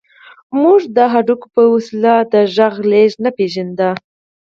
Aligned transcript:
موږ 0.61 0.81
د 0.95 0.97
هډوکي 1.13 1.47
په 1.55 1.63
وسیله 1.73 2.13
د 2.33 2.35
غږ 2.55 2.75
لېږد 2.91 3.17
نه 3.25 3.29
پېژانده 3.37 3.89